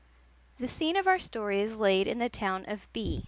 [0.59, 3.19] The scene of our story is laid in the town of B